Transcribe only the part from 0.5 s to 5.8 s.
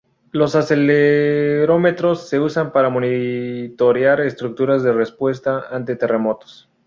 acelerómetros se usan para monitorear estructuras de respuesta